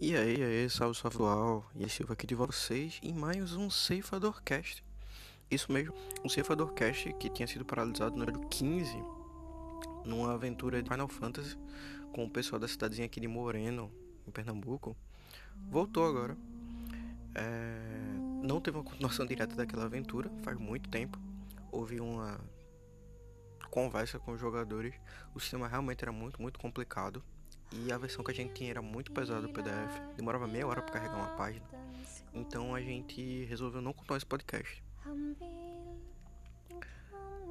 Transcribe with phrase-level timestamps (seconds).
[0.00, 1.64] E aí, e aí, salve, salve atual.
[1.76, 4.84] E Silva aqui de vocês em mais um Ceifador Cast.
[5.48, 8.92] Isso mesmo, um Ceifador Cast que tinha sido paralisado no número 15
[10.04, 11.56] numa aventura de Final Fantasy
[12.12, 13.90] com o pessoal da cidadezinha aqui de Moreno,
[14.26, 14.96] em Pernambuco.
[15.70, 16.36] Voltou agora.
[17.36, 17.78] É...
[18.42, 21.18] Não teve uma continuação direta daquela aventura, faz muito tempo.
[21.70, 22.40] Houve uma
[23.70, 24.92] conversa com os jogadores.
[25.34, 27.22] O sistema realmente era muito, muito complicado.
[27.76, 30.80] E a versão que a gente tinha era muito pesada o PDF, demorava meia hora
[30.80, 31.66] para carregar uma página.
[32.32, 34.82] Então a gente resolveu não contar esse podcast.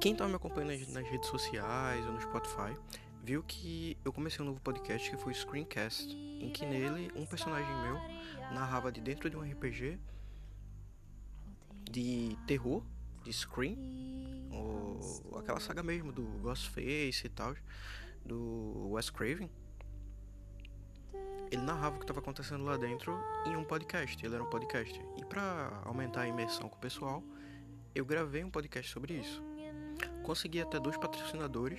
[0.00, 2.74] Quem tá me acompanhando nas redes sociais ou no Spotify
[3.22, 7.24] viu que eu comecei um novo podcast que foi o Screencast, em que nele um
[7.24, 7.94] personagem meu
[8.52, 9.98] narrava de dentro de um RPG
[11.90, 12.82] de terror,
[13.22, 13.76] de Scream,
[14.50, 17.54] ou aquela saga mesmo do Ghostface e tal,
[18.24, 19.50] do Wes Craven
[21.50, 24.24] ele narrava o que estava acontecendo lá dentro em um podcast.
[24.24, 25.00] Ele era um podcast.
[25.16, 27.22] E para aumentar a imersão com o pessoal,
[27.94, 29.42] eu gravei um podcast sobre isso.
[30.22, 31.78] Consegui até dois patrocinadores,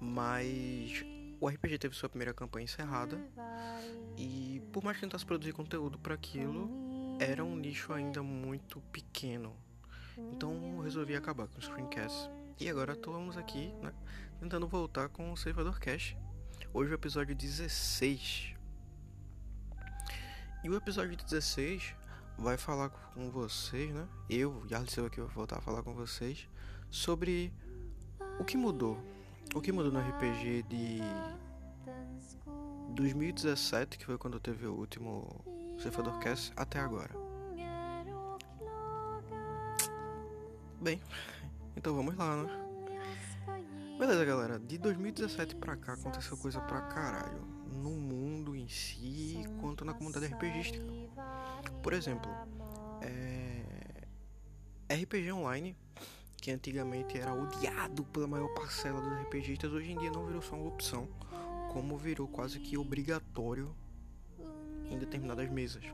[0.00, 1.04] mas
[1.40, 3.18] o RPG teve sua primeira campanha encerrada
[4.16, 6.70] e por mais que tentasse produzir conteúdo para aquilo,
[7.20, 9.54] era um nicho ainda muito pequeno.
[10.32, 12.30] Então resolvi acabar com o Screencast.
[12.58, 13.92] E agora estamos aqui, né,
[14.40, 16.16] tentando voltar com o Servidor Cash.
[16.72, 18.55] Hoje é o episódio 16.
[20.66, 21.94] E o episódio 16
[22.36, 24.04] vai falar com vocês, né?
[24.28, 26.48] Eu, Yarlis Silva aqui, vou voltar a falar com vocês
[26.90, 27.52] sobre
[28.40, 28.98] o que mudou.
[29.54, 30.98] O que mudou no RPG de
[32.96, 35.40] 2017, que foi quando teve o último
[35.80, 37.14] Ceifador Cast, até agora.
[40.80, 41.00] Bem,
[41.78, 42.65] então vamos lá, né?
[43.98, 44.58] Beleza, galera.
[44.58, 47.40] De 2017 pra cá aconteceu coisa pra caralho.
[47.82, 50.84] No mundo em si, quanto na comunidade RPGística.
[51.82, 52.30] Por exemplo,
[53.00, 53.64] é...
[54.94, 55.76] RPG Online,
[56.36, 60.56] que antigamente era odiado pela maior parcela dos RPGistas, hoje em dia não virou só
[60.56, 61.08] uma opção,
[61.72, 63.74] como virou quase que obrigatório
[64.90, 65.84] em determinadas mesas.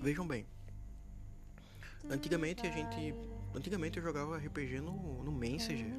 [0.00, 0.46] Vejam bem,
[2.08, 3.14] Antigamente a gente.
[3.56, 5.90] Antigamente eu jogava RPG no, no Messenger.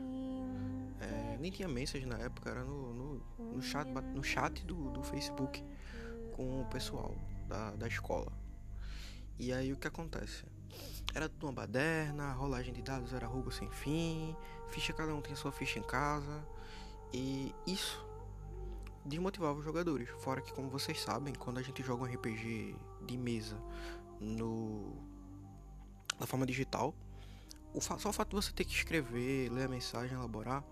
[1.00, 5.02] É, nem tinha Messenger na época, era no, no, no chat, no chat do, do
[5.02, 5.64] Facebook
[6.36, 7.16] com o pessoal
[7.48, 8.32] da, da escola.
[9.40, 10.46] E aí o que acontece?
[11.16, 14.36] Era tudo uma baderna, rolagem de dados era roubo sem fim,
[14.70, 16.48] ficha cada um tinha sua ficha em casa.
[17.12, 18.06] E isso
[19.04, 20.08] desmotivava os jogadores.
[20.20, 22.76] Fora que, como vocês sabem, quando a gente joga um RPG
[23.08, 23.58] de mesa
[24.20, 24.94] no
[26.20, 26.94] da forma digital.
[27.78, 30.64] O só o fato de você ter que escrever, ler a mensagem, elaborar.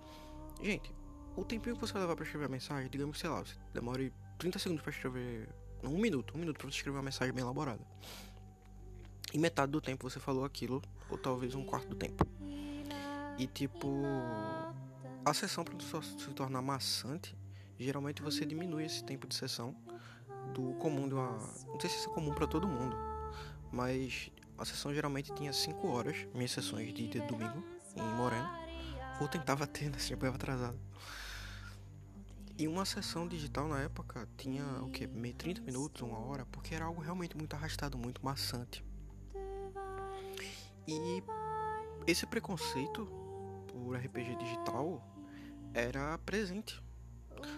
[0.60, 0.92] Gente,
[1.36, 4.12] o tempinho que você vai levar para escrever a mensagem, digamos, sei lá, você demore
[4.40, 5.48] 30 segundos para escrever.
[5.84, 7.86] Não, um minuto, um minuto para você escrever uma mensagem bem elaborada.
[9.32, 12.26] E metade do tempo você falou aquilo, ou talvez um quarto do tempo.
[13.38, 14.02] E tipo,
[15.24, 17.38] a sessão para se tornar maçante,
[17.78, 19.76] geralmente você diminui esse tempo de sessão
[20.56, 21.38] do comum de uma.
[21.68, 22.98] Não sei se isso é comum para todo mundo,
[23.72, 27.64] mas a sessão geralmente tinha 5 horas, minhas sessões de, de domingo
[27.96, 28.50] em Moreno.
[29.20, 29.98] Ou tentava ter, né?
[29.98, 30.80] Sempre atrasado.
[32.58, 35.06] E uma sessão digital na época tinha o que?
[35.08, 38.84] Meio 30 minutos, uma hora, porque era algo realmente muito arrastado, muito maçante.
[40.88, 41.24] E
[42.08, 43.06] esse preconceito
[43.68, 45.06] por RPG digital
[45.74, 46.82] era presente.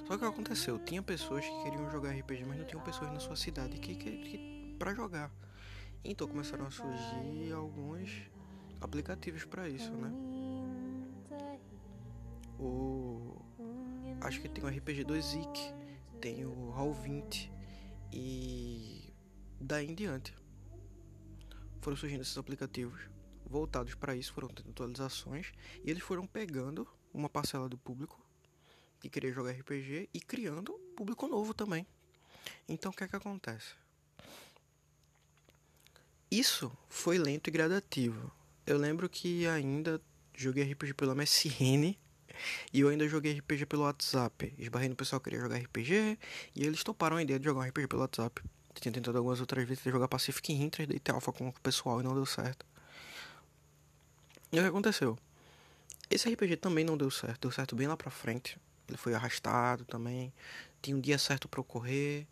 [0.07, 0.80] Só que o que aconteceu?
[0.80, 4.18] Tinha pessoas que queriam jogar RPG, mas não tinham pessoas na sua cidade que, que,
[4.18, 5.31] que para jogar.
[6.09, 8.09] Então começaram a surgir alguns
[8.79, 10.09] aplicativos para isso, né?
[12.57, 13.35] O
[14.22, 15.75] acho que tem o RPG 2IC,
[16.22, 17.51] tem o Roll20
[18.13, 19.13] e
[19.59, 20.34] daí em diante
[21.81, 23.09] foram surgindo esses aplicativos
[23.45, 25.51] voltados para isso, foram tendo atualizações
[25.84, 28.18] e eles foram pegando uma parcela do público
[29.01, 31.86] que queria jogar RPG e criando público novo também.
[32.68, 33.75] Então o que é que acontece?
[36.29, 38.31] Isso foi lento e gradativo.
[38.65, 40.01] Eu lembro que ainda
[40.35, 41.95] joguei RPG pelo MSN
[42.74, 44.53] e eu ainda joguei RPG pelo WhatsApp.
[44.57, 46.19] Esbarrei no pessoal que queria jogar RPG
[46.53, 48.41] e eles toparam a ideia de jogar um RPG pelo WhatsApp.
[48.75, 52.03] Tinha tentado algumas outras vezes jogar Pacific Rim 3D e Alpha com o pessoal e
[52.03, 52.65] não deu certo.
[54.51, 55.18] E o que aconteceu?
[56.09, 58.57] Esse RPG também não deu certo, deu certo bem lá pra frente.
[58.88, 60.31] Ele foi arrastado também.
[60.81, 62.27] Tinha um dia certo para ocorrer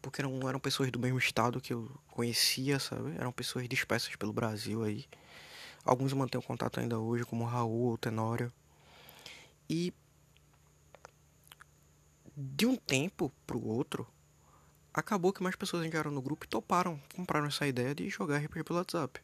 [0.00, 3.14] porque não eram pessoas do mesmo estado que eu conhecia, sabe?
[3.16, 5.06] Eram pessoas dispersas pelo Brasil aí.
[5.84, 8.52] Alguns mantenho contato ainda hoje, como Raul ou Tenório.
[9.68, 9.92] E
[12.36, 14.06] de um tempo pro outro,
[14.92, 18.64] acabou que mais pessoas entraram no grupo e toparam, compraram essa ideia de jogar RPG
[18.64, 19.20] pelo WhatsApp.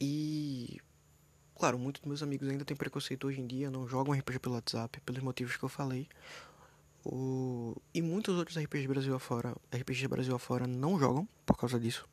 [0.00, 0.80] E
[1.56, 4.54] claro, muitos dos meus amigos ainda têm preconceito hoje em dia, não jogam RPG pelo
[4.54, 6.08] WhatsApp, pelos motivos que eu falei.
[7.04, 7.76] O...
[7.94, 12.08] E muitos outros RPGs Brasil afora, RPGs Brasil afora não jogam por causa disso.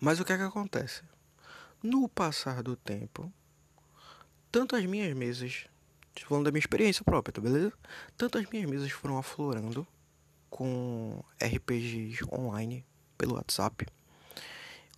[0.00, 1.02] Mas o que é que acontece?
[1.82, 3.32] No passar do tempo,
[4.50, 5.66] tanto as minhas mesas,
[6.26, 7.72] falando da minha experiência própria, tá beleza?
[8.16, 9.86] Tanto as minhas mesas foram aflorando
[10.50, 12.84] com RPGs online
[13.16, 13.86] pelo WhatsApp,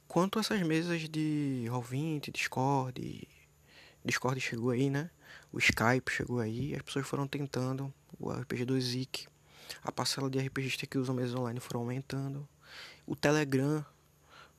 [0.09, 3.29] quanto essas mesas de Roll20, Discord,
[4.05, 5.11] Discord chegou aí, né?
[5.53, 9.27] O Skype chegou aí, as pessoas foram tentando, o RPG do Zik,
[9.83, 12.49] a parcela de RPGs que usam mesas online foram aumentando,
[13.07, 13.85] o Telegram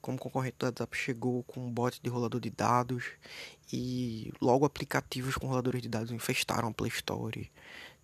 [0.06, 3.06] como concorrente do WhatsApp chegou com um bot de rolador de dados
[3.74, 7.51] e logo aplicativos com roladores de dados infestaram a Play Store.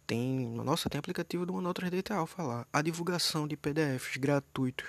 [0.07, 2.67] Tem, nossa, tem aplicativo do Manual 3D Alpha lá.
[2.73, 4.87] A divulgação de PDFs gratuitos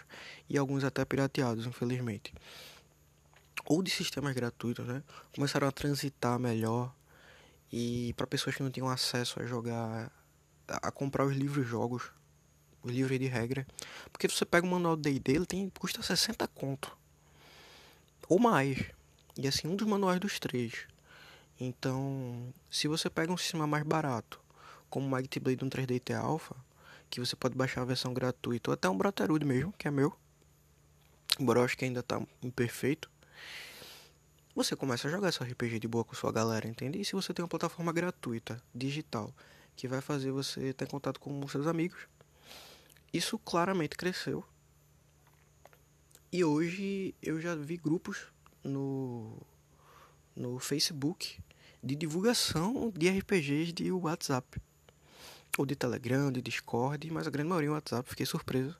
[0.49, 2.33] e alguns até pirateados, infelizmente.
[3.67, 5.03] Ou de sistemas gratuitos, né?
[5.35, 6.95] Começaram a transitar melhor
[7.73, 10.13] e para pessoas que não tinham acesso a jogar,
[10.69, 12.11] a comprar os livros jogos,
[12.83, 13.67] os livros de regra.
[14.13, 16.97] Porque você pega o manual D&D, ele tem, custa 60 conto
[18.29, 18.79] ou mais.
[19.37, 20.87] E assim, um dos manuais dos três.
[21.61, 24.41] Então, se você pega um sistema mais barato,
[24.89, 26.57] como o Mighty Blade 1 3D T Alpha,
[27.11, 30.17] que você pode baixar a versão gratuita, ou até um Brotherhood mesmo, que é meu,
[31.39, 33.11] embora eu acho que ainda está imperfeito,
[34.55, 37.01] você começa a jogar esse RPG de boa com sua galera, entende?
[37.01, 39.35] E se você tem uma plataforma gratuita, digital,
[39.75, 42.07] que vai fazer você ter contato com seus amigos,
[43.13, 44.45] isso claramente cresceu
[46.35, 48.25] e hoje eu já vi grupos
[48.65, 49.37] no,
[50.35, 51.39] no Facebook
[51.85, 54.59] de divulgação de RPGs de WhatsApp.
[55.59, 58.09] Ou de Telegram, de Discord, mas a grande maioria é WhatsApp.
[58.09, 58.75] Fiquei surpreso.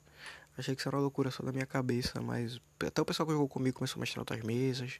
[0.57, 3.33] Achei que isso era uma loucura só da minha cabeça, mas até o pessoal que
[3.33, 4.99] jogou comigo começou a mexer outras mesas.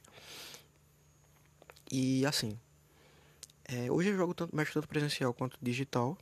[1.96, 2.58] E assim,
[3.66, 6.18] é, hoje eu jogo tanto, mexo tanto presencial quanto digital.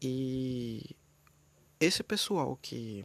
[0.00, 0.94] E
[1.80, 3.04] esse pessoal que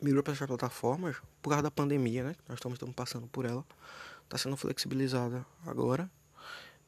[0.00, 2.36] migrou para essas plataformas por causa da pandemia, né?
[2.48, 3.66] Nós estamos, estamos passando por ela.
[4.24, 6.10] Está sendo flexibilizada agora.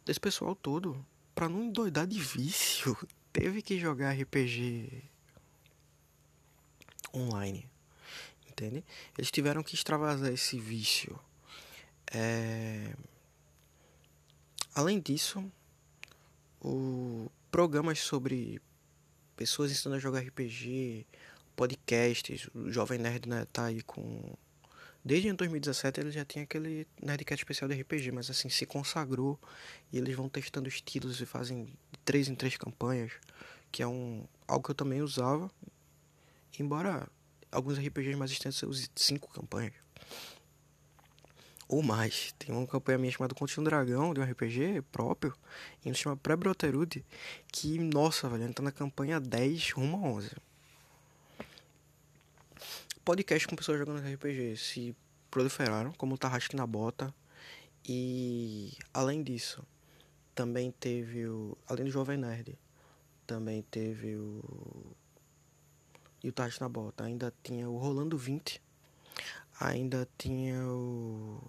[0.06, 2.96] Desse pessoal todo, para não endoidar de vício,
[3.34, 5.04] teve que jogar RPG
[7.12, 7.68] online.
[8.48, 8.82] Entende?
[9.18, 11.20] Eles tiveram que extravasar esse vício.
[12.12, 12.94] É...
[14.74, 15.50] Além disso,
[16.60, 18.60] o programas sobre
[19.36, 21.06] pessoas ensinando a jogar RPG,
[21.56, 24.36] podcasts, o Jovem Nerd né, tá aí com.
[25.04, 29.38] Desde 2017 ele já tinha aquele Nerdcast especial de RPG, mas assim, se consagrou
[29.92, 31.68] e eles vão testando estilos e fazem
[32.04, 33.12] três em três campanhas,
[33.72, 35.50] que é um algo que eu também usava,
[36.58, 37.08] embora
[37.50, 39.72] alguns RPGs mais extensos eu use cinco campanhas.
[41.68, 42.34] Ou mais.
[42.38, 45.34] Tem uma campanha minha chamada Conte um Dragão, de um RPG próprio,
[45.84, 47.04] e chama Pré-Broterude,
[47.52, 50.30] que, nossa, velho, tá na campanha 10 rumo a 11
[53.08, 54.94] podcast com pessoas jogando RPG se
[55.30, 57.14] proliferaram, como o Tarrasque na Bota.
[57.82, 59.64] E além disso,
[60.34, 61.56] também teve o.
[61.66, 62.58] Além do Jovem Nerd,
[63.26, 64.44] também teve o.
[66.22, 67.04] E o Tarrasque na Bota.
[67.04, 68.60] Ainda tinha o Rolando 20.
[69.58, 71.40] Ainda tinha o.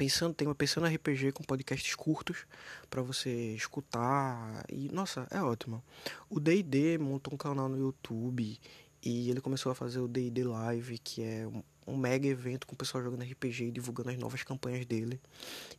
[0.00, 2.46] Pensando, tem uma Pensando RPG com podcasts curtos
[2.88, 4.64] para você escutar.
[4.72, 5.84] E nossa, é ótimo.
[6.30, 8.58] O DD montou um canal no YouTube
[9.04, 12.72] e ele começou a fazer o D&D Live, que é um, um, mega evento com
[12.72, 15.20] o pessoal jogando RPG e divulgando as novas campanhas dele.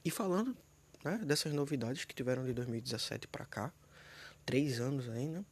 [0.05, 0.55] E falando
[1.03, 3.73] né, dessas novidades que tiveram de 2017 para cá,
[4.45, 5.43] três anos ainda,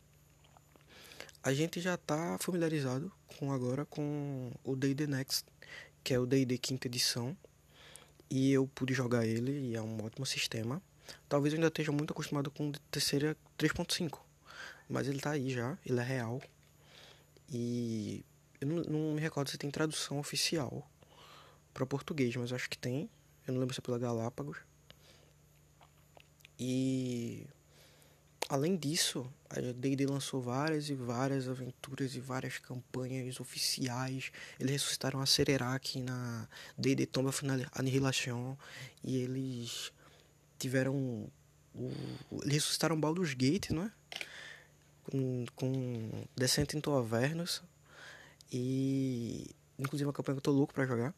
[1.41, 5.43] a gente já está familiarizado com agora com o D&D Next,
[6.03, 7.35] que é o D&D quinta edição,
[8.29, 10.81] e eu pude jogar ele e é um ótimo sistema.
[11.27, 14.19] Talvez eu ainda esteja muito acostumado com terceira 3.5,
[14.88, 16.41] mas ele está aí já, ele é real,
[17.51, 18.24] e
[18.62, 20.88] eu não, não me recordo se tem tradução oficial
[21.74, 23.09] para português, mas acho que tem.
[23.48, 24.57] Eu não lembro se é pela Galápagos.
[26.59, 27.48] E
[28.50, 34.32] além disso, a D&D lançou várias e várias aventuras e várias campanhas oficiais.
[34.60, 37.41] Eles ressuscitaram a Cererac na D&D Tomb of
[37.74, 38.58] Annihilation
[39.03, 39.94] e eles
[40.58, 41.32] tiveram
[42.41, 43.91] eles ressuscitaram Baldur's Gate, não é?
[45.10, 47.62] com, com Descent into Avernus.
[48.51, 51.13] E inclusive uma campanha que eu tô louco pra jogar.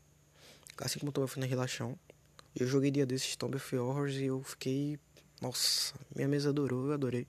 [0.78, 1.98] Assim como tô na Relaxão.
[2.56, 5.00] Eu joguei dia desses Tomb of Horrors e eu fiquei.
[5.41, 7.27] Nossa, minha mesa adorou, eu adorei.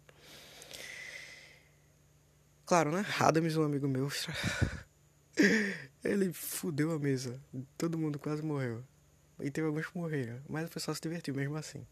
[2.67, 3.07] Claro, né?
[3.19, 4.09] Adams, um amigo meu,
[6.05, 7.41] ele fudeu a mesa.
[7.79, 8.85] Todo mundo quase morreu.
[9.41, 10.41] E teve alguns que morreram.
[10.47, 11.87] Mas o pessoal se divertiu mesmo assim.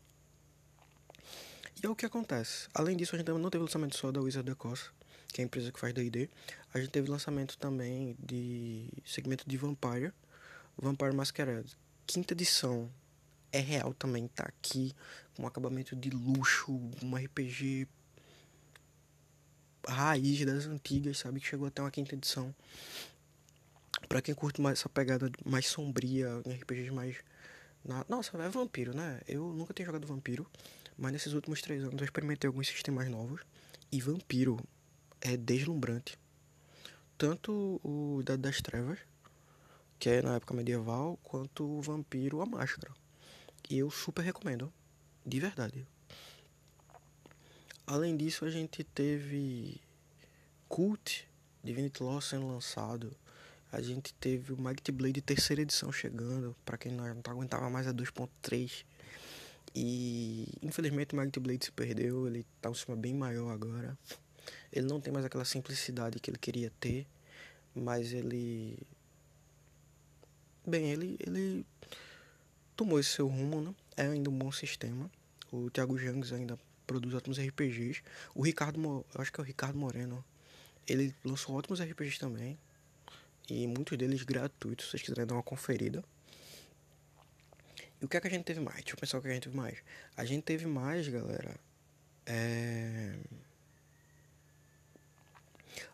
[1.82, 2.68] E é o que acontece.
[2.74, 4.90] Além disso, a gente não teve lançamento só da Wizard the Coast,
[5.28, 6.28] que é a empresa que faz D&D.
[6.74, 10.12] A gente teve lançamento também de segmento de Vampire,
[10.76, 11.74] Vampire Masquerade.
[12.06, 12.90] Quinta edição
[13.52, 14.94] é real também, tá aqui
[15.34, 17.88] com um acabamento de luxo, um RPG
[19.86, 21.40] raiz das antigas, sabe?
[21.40, 22.54] Que chegou até uma quinta edição.
[24.08, 27.16] Pra quem curte mais essa pegada mais sombria, RPGs mais.
[27.84, 28.04] Na...
[28.08, 29.20] Nossa, é vampiro, né?
[29.26, 30.46] Eu nunca tinha jogado vampiro,
[30.96, 33.42] mas nesses últimos três anos eu experimentei alguns sistemas novos.
[33.92, 34.58] E vampiro
[35.20, 36.18] é deslumbrante.
[37.18, 38.98] Tanto o Idade das Trevas,
[39.98, 42.92] que é na época medieval, quanto o Vampiro a Máscara.
[43.70, 44.72] Eu super recomendo,
[45.24, 45.86] de verdade.
[47.86, 49.80] Além disso, a gente teve
[50.68, 51.28] Cult,
[51.62, 53.16] Divinity Lost sendo lançado.
[53.70, 57.94] A gente teve o Mighty Blade terceira edição chegando, para quem não aguentava mais a
[57.94, 58.84] 2.3.
[59.72, 63.96] E infelizmente o Mighty Blade se perdeu, ele tá um sistema bem maior agora.
[64.72, 67.06] Ele não tem mais aquela simplicidade que ele queria ter,
[67.72, 68.76] mas ele
[70.66, 71.64] bem, ele ele
[72.80, 73.74] tomou esse seu rumo, né?
[73.94, 75.10] É ainda um bom sistema.
[75.52, 78.02] O Thiago Jangs ainda produz ótimos RPGs.
[78.34, 80.24] O Ricardo, acho que é o Ricardo Moreno,
[80.88, 82.58] ele lançou ótimos RPGs também.
[83.50, 86.02] E muitos deles gratuitos, se vocês quiserem dar uma conferida.
[88.00, 88.76] E o que é que a gente teve mais?
[88.76, 89.76] Deixa eu pensar o que a gente teve mais.
[90.16, 91.60] A gente teve mais, galera.
[92.24, 93.18] É...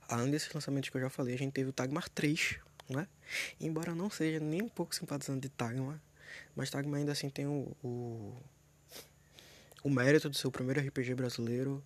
[0.08, 3.08] Além desses lançamentos que eu já falei, a gente teve o Tagmar 3, né?
[3.58, 6.00] Embora não seja nem um pouco simpatizante de Tagmar,
[6.54, 8.36] mas Tagmar ainda assim tem o, o
[9.86, 11.80] o mérito de ser o primeiro RPG brasileiro,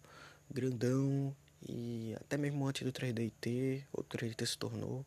[0.50, 1.36] grandão,
[1.68, 5.04] e até mesmo antes do 3DT, o 3DT se tornou.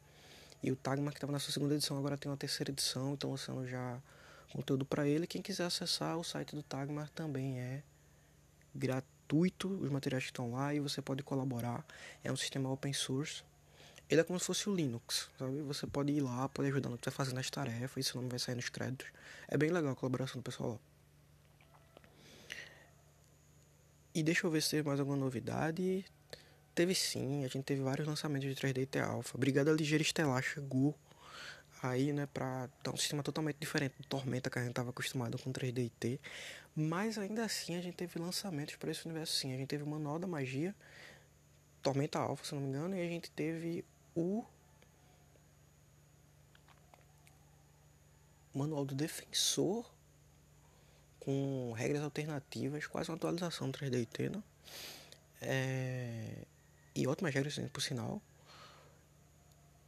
[0.62, 3.32] E o Tagma, que estava na sua segunda edição, agora tem uma terceira edição, então
[3.32, 4.00] lançando já
[4.52, 5.26] conteúdo para ele.
[5.26, 7.82] Quem quiser acessar o site do Tagmar também é
[8.76, 11.84] gratuito, os materiais que estão lá e você pode colaborar.
[12.24, 13.44] É um sistema open source.
[14.10, 15.62] Ele é como se fosse o Linux, sabe?
[15.62, 18.18] Você pode ir lá, pode ajudar no que você tá fazendo as tarefas, e seu
[18.18, 19.08] nome vai sair nos créditos.
[19.48, 20.80] É bem legal a colaboração do pessoal lá.
[24.14, 26.06] E deixa eu ver se teve mais alguma novidade.
[26.76, 29.38] Teve sim, a gente teve vários lançamentos de 3D T Alpha.
[29.38, 30.96] Brigada Ligeira Estelar chegou
[31.82, 35.38] aí, né, pra dar um sistema totalmente diferente do Tormenta que a gente tava acostumado
[35.40, 36.20] com 3D T.
[36.76, 39.54] Mas ainda assim a gente teve lançamentos para esse universo sim.
[39.54, 40.76] A gente teve o Manual da Magia,
[41.82, 43.84] Tormenta Alpha, se não me engano, e a gente teve
[44.16, 44.46] o
[48.54, 49.86] Manual do Defensor
[51.20, 54.44] com regras alternativas, quase uma atualização do 3DT, né?
[55.42, 56.46] É...
[56.96, 58.22] E ótimas regras, por sinal.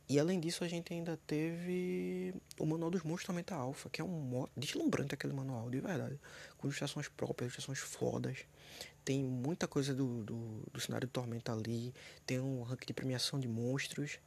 [0.07, 4.03] E além disso, a gente ainda teve o Manual dos Monstros Tormenta Alpha, que é
[4.03, 6.19] um deslumbrante aquele manual, de verdade.
[6.57, 8.45] Com ilustrações próprias, ilustrações fodas.
[9.05, 11.93] Tem muita coisa do, do, do cenário de Tormenta ali.
[12.25, 14.19] Tem um ranking de premiação de monstros.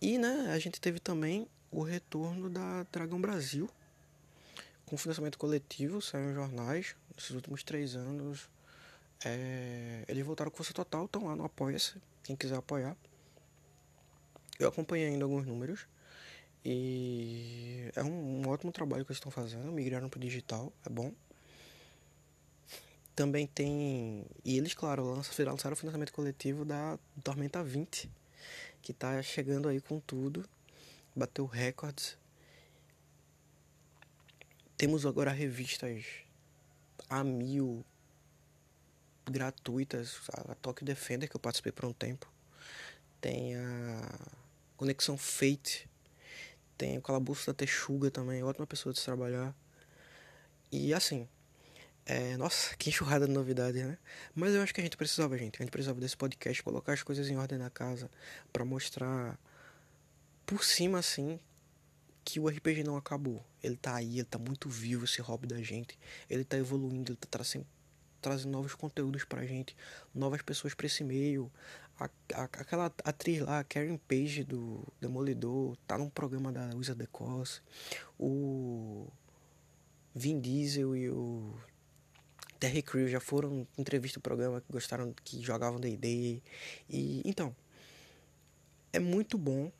[0.00, 3.68] E, né, a gente teve também o retorno da Dragão Brasil,
[4.86, 8.48] com financiamento coletivo, saiu em jornais nesses últimos três anos.
[9.24, 12.96] É, eles voltaram com força total, estão lá no Apoia-se, quem quiser apoiar.
[14.58, 15.86] Eu acompanhei ainda alguns números
[16.64, 20.90] e é um, um ótimo trabalho que eles estão fazendo, migraram para o digital, é
[20.90, 21.12] bom.
[23.20, 24.24] Também tem.
[24.42, 28.10] E eles, claro, lançaram, o financiamento coletivo da Tormenta 20,
[28.80, 30.48] que está chegando aí com tudo,
[31.14, 32.18] bateu recordes
[34.80, 36.06] temos agora revistas
[37.10, 37.84] a mil
[39.30, 42.26] gratuitas, a Tokyo Defender que eu participei por um tempo.
[43.20, 44.18] Tem a
[44.78, 45.86] Conexão Fate.
[46.78, 49.54] Tem o Calabouço da Texuga também, ótima pessoa de se trabalhar.
[50.72, 51.28] E assim,
[52.10, 53.96] é, nossa, que enxurrada de novidades, né?
[54.34, 55.62] Mas eu acho que a gente precisava, gente.
[55.62, 58.10] A gente precisava desse podcast, colocar as coisas em ordem na casa
[58.52, 59.38] para mostrar
[60.44, 61.38] por cima, assim,
[62.24, 63.46] que o RPG não acabou.
[63.62, 65.96] Ele tá aí, ele tá muito vivo, esse hobby da gente.
[66.28, 67.64] Ele tá evoluindo, ele tá trazendo,
[68.20, 69.76] trazendo novos conteúdos pra gente,
[70.12, 71.48] novas pessoas pra esse meio.
[71.96, 77.62] A, a, aquela atriz lá, Karen Page do Demolidor, tá num programa da the Coast.
[78.18, 79.06] O
[80.12, 81.54] Vin Diesel e o
[82.60, 86.42] Terry Crew já foram entrevista o programa que gostaram que jogavam D&D.
[86.90, 87.56] E então
[88.92, 89.72] é muito bom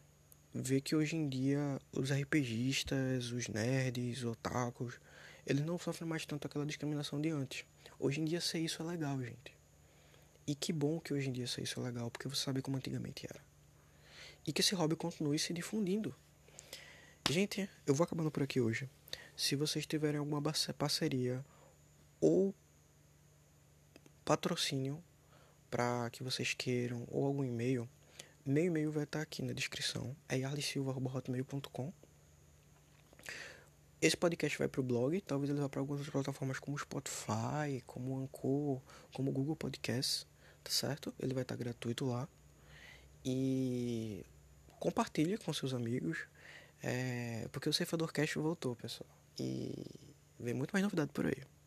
[0.55, 4.99] ver que hoje em dia os RPGistas, os nerds, os otakus,
[5.47, 7.67] eles não sofrem mais tanto aquela discriminação de antes.
[7.99, 9.53] Hoje em dia ser isso é legal, gente.
[10.47, 13.27] E que bom que hoje em dia isso é legal, porque você sabe como antigamente
[13.27, 13.41] era.
[14.47, 16.15] E que esse hobby continue se difundindo.
[17.29, 18.89] Gente, eu vou acabando por aqui hoje.
[19.37, 20.41] Se vocês tiverem alguma
[20.79, 21.45] parceria
[22.21, 22.55] ou
[24.25, 25.03] patrocínio
[25.71, 27.89] para que vocês queiram ou algum e-mail,
[28.45, 30.17] meu e-mail vai estar aqui na descrição.
[30.29, 31.93] É yarlisilva.hotmail.com
[34.01, 38.19] Esse podcast vai para o blog, talvez ele vá para algumas plataformas como Spotify, como
[38.19, 38.81] Anchor,
[39.13, 40.27] como Google Podcasts,
[40.65, 41.15] tá certo?
[41.21, 42.29] Ele vai estar gratuito lá.
[43.25, 44.25] E
[44.79, 46.27] compartilhe com seus amigos,
[46.83, 49.09] é, porque o Ceifador Cast voltou, pessoal.
[49.39, 49.85] E
[50.39, 51.60] vem muito mais novidade por aí.